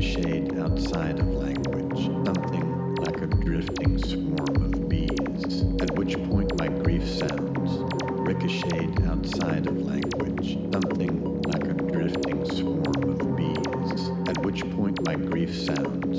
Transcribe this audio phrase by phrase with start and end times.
[0.00, 6.68] ricocheted outside of language, something like a drifting swarm of bees, at which point my
[6.68, 7.84] grief sounds
[8.26, 15.16] ricocheted outside of language, something like a drifting swarm of bees, at which point my
[15.16, 16.09] grief sounds.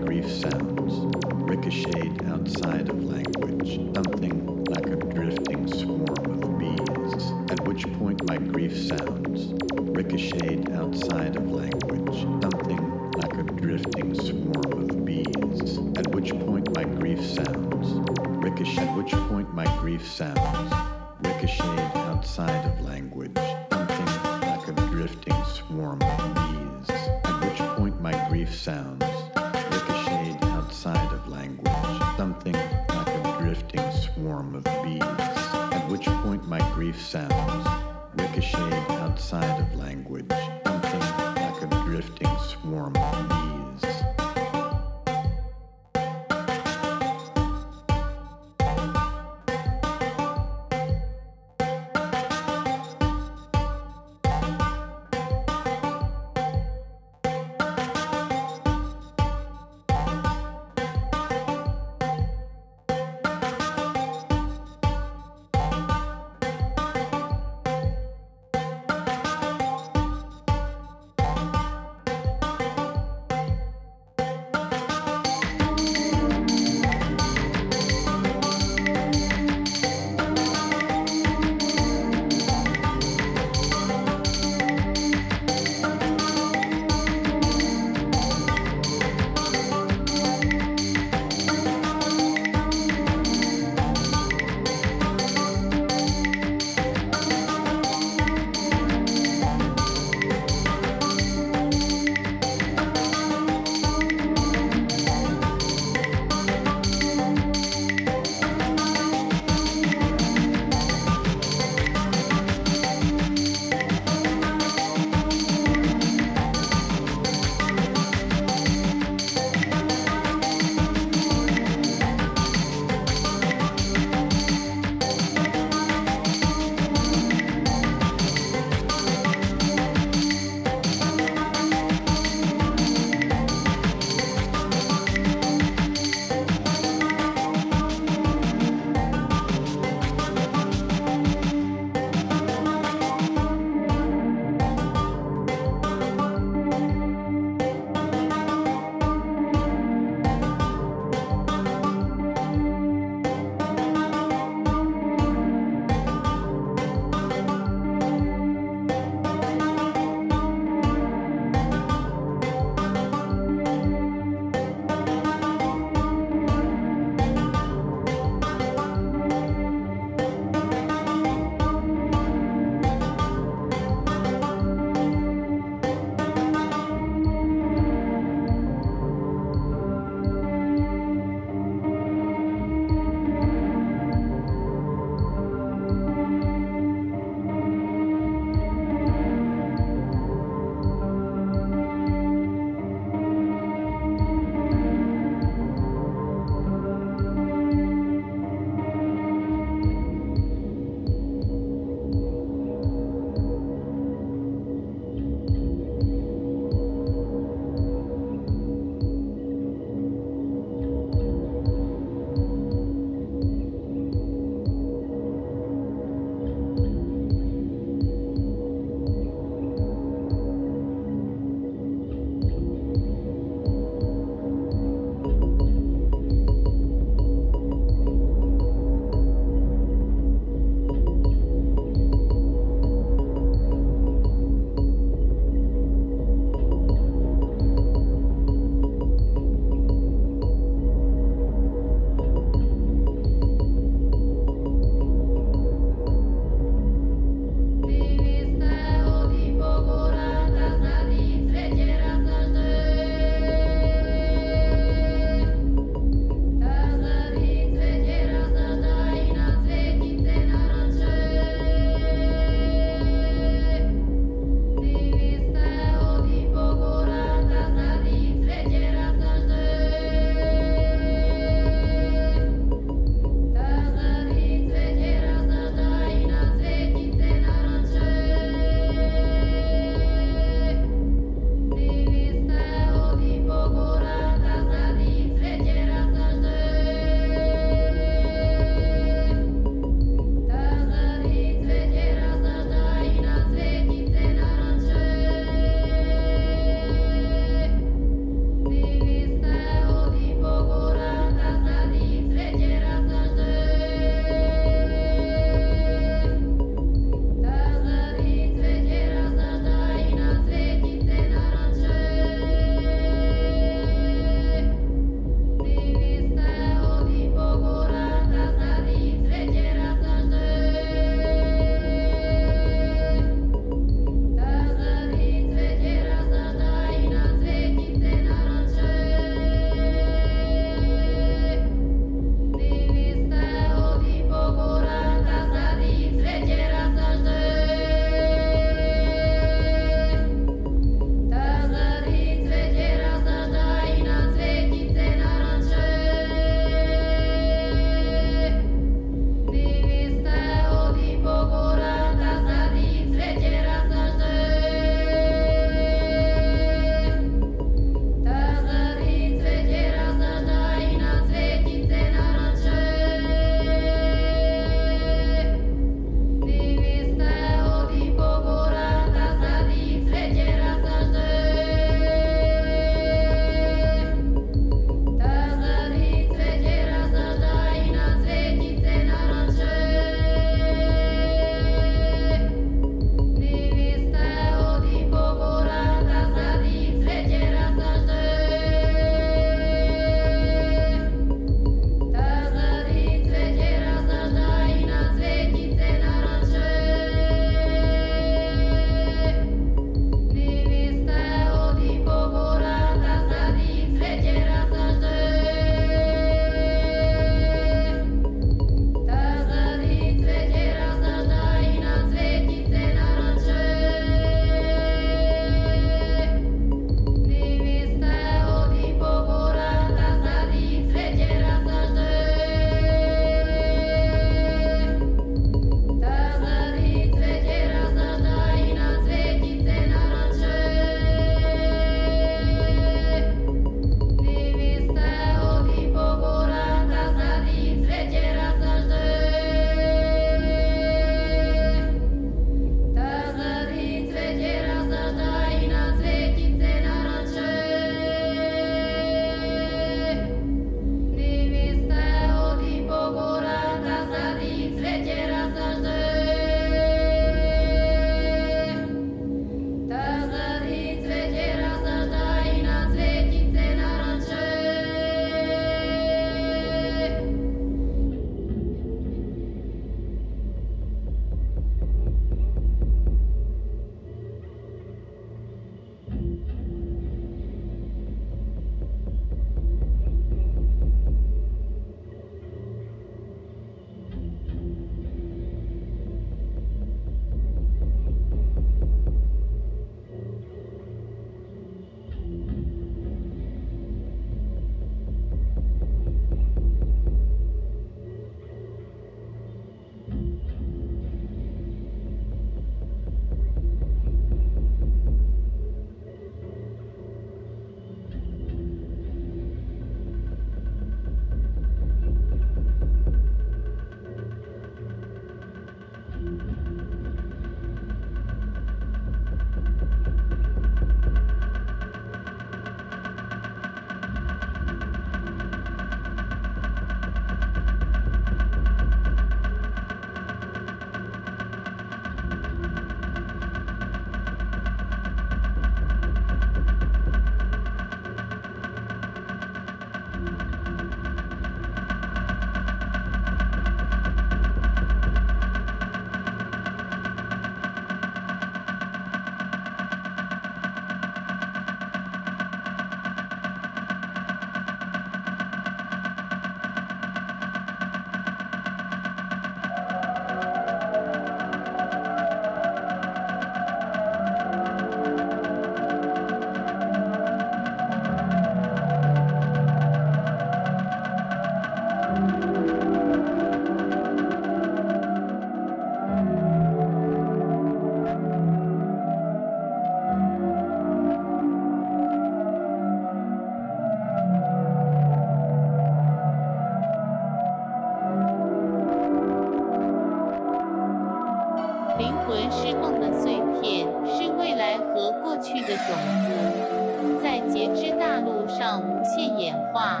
[599.44, 600.00] 演化。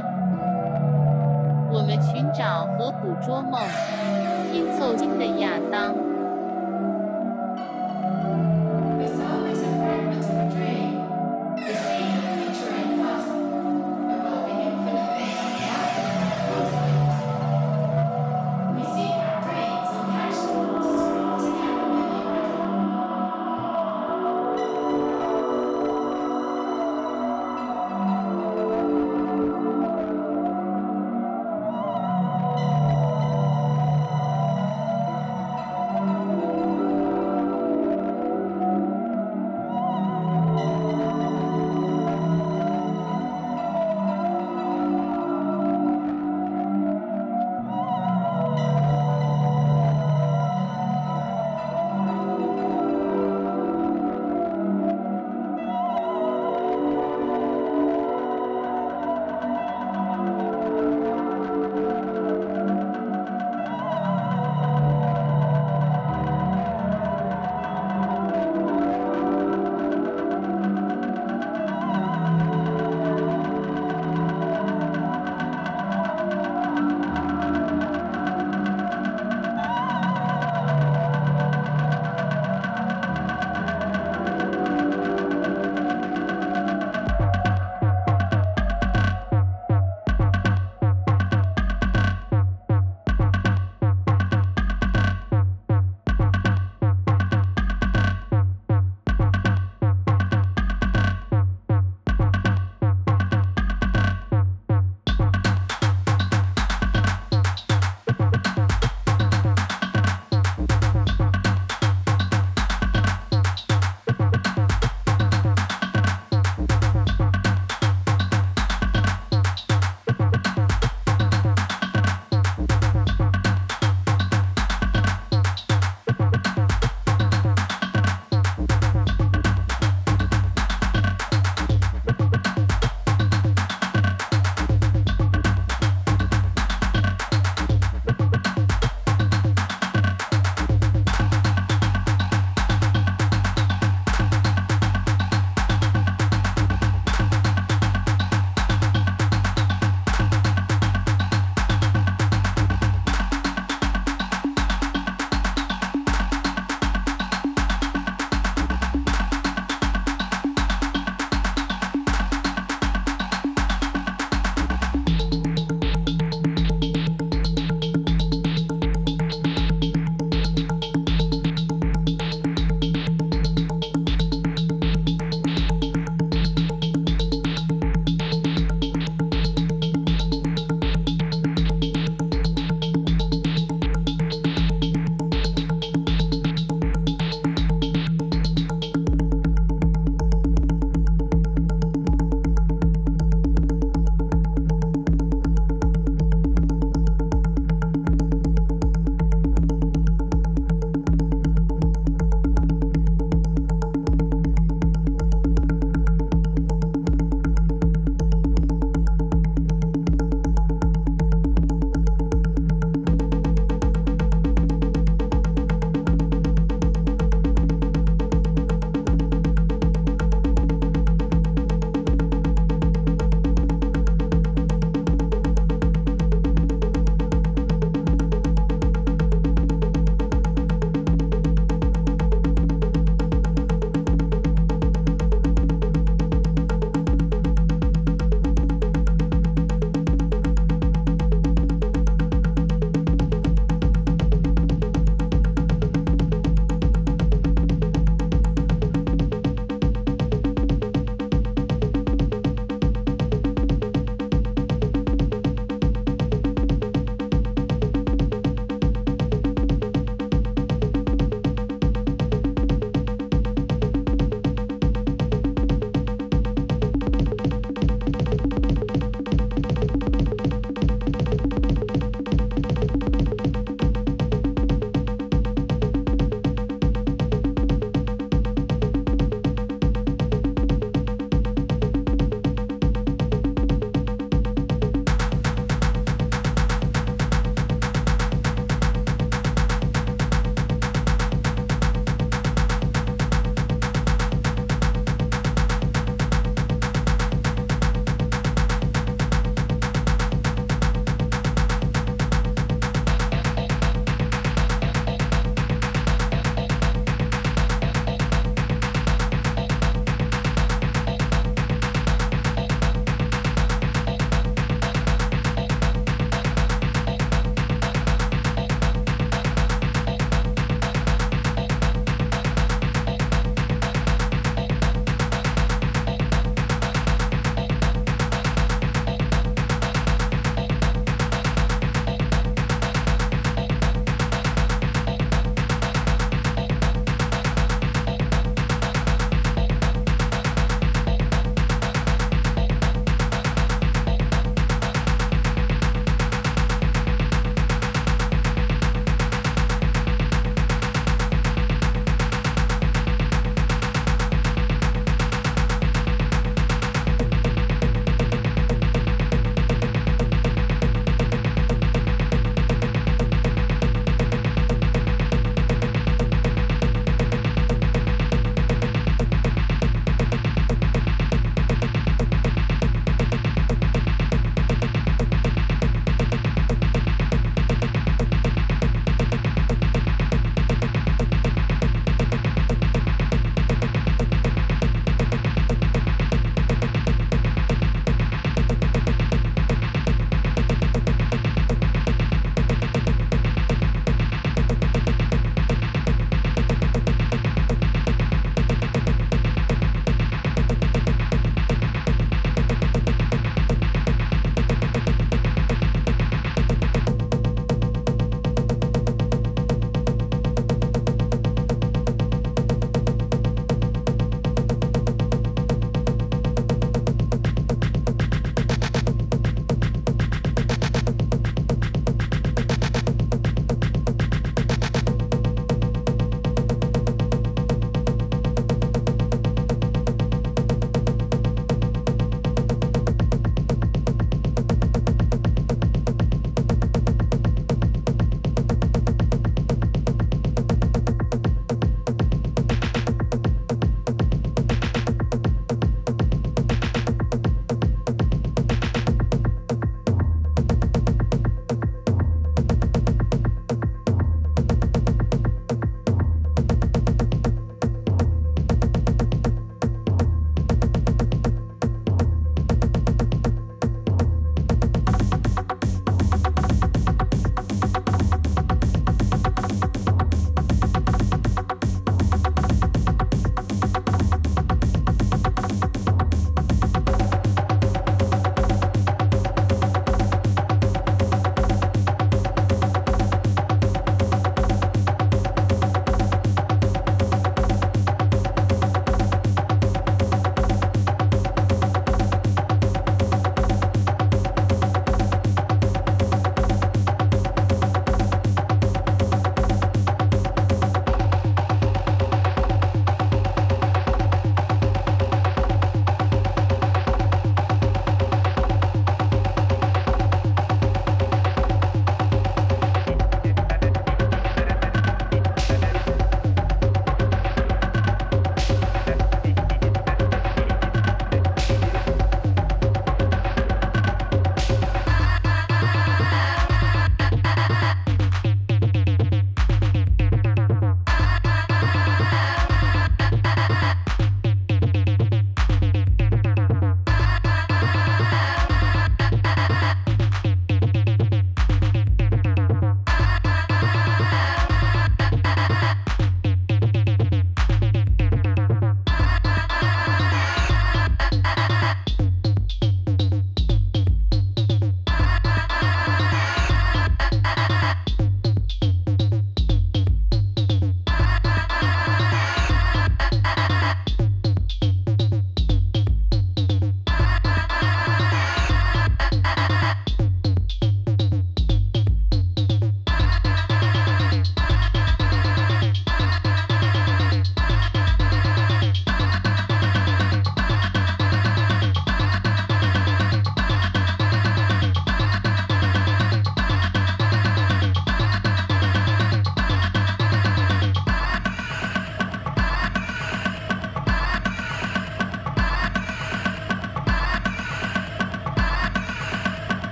[1.70, 3.60] 我们寻找和捕捉梦，
[4.50, 6.13] 拼凑新的亚当。